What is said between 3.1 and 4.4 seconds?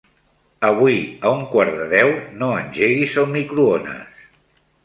el microones.